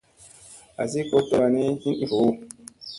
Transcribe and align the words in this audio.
Azi 0.83 0.99
kot 1.09 1.23
tazi 1.29 1.39
wani, 1.41 1.63
hin 1.81 1.95
i 2.03 2.05
voo. 2.11 2.31